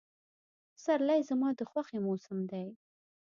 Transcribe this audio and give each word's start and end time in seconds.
پسرلی 0.75 1.21
زما 1.29 1.49
د 1.59 1.61
خوښې 1.71 1.97
موسم 2.07 2.39
دی. 2.51 2.67